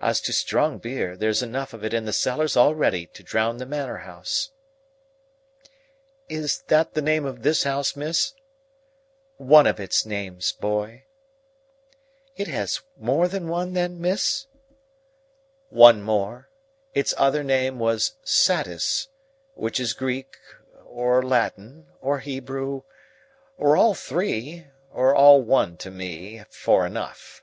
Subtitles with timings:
[0.00, 3.66] As to strong beer, there's enough of it in the cellars already, to drown the
[3.66, 4.52] Manor House."
[6.28, 8.34] "Is that the name of this house, miss?"
[9.36, 11.06] "One of its names, boy."
[12.36, 14.46] "It has more than one, then, miss?"
[15.70, 16.50] "One more.
[16.94, 19.08] Its other name was Satis;
[19.56, 20.36] which is Greek,
[20.86, 22.82] or Latin, or Hebrew,
[23.58, 27.42] or all three—or all one to me—for enough."